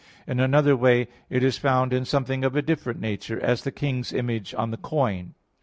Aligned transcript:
In 0.25 0.39
another 0.39 0.75
way 0.75 1.09
it 1.29 1.43
is 1.43 1.59
found 1.59 1.93
in 1.93 2.05
something 2.05 2.43
of 2.43 2.55
a 2.55 2.63
different 2.63 2.99
nature, 2.99 3.39
as 3.39 3.63
the 3.63 3.71
king's 3.71 4.11
image 4.11 4.51
on 4.55 4.71
the 4.71 4.77
coin. 4.77 5.35